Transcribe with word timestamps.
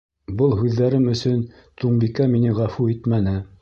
Был 0.39 0.55
һүҙҙәрем 0.61 1.05
өсөн 1.13 1.45
Туңбикә 1.83 2.31
мине 2.35 2.59
ғәфү 2.63 2.93
итмәне. 2.99 3.41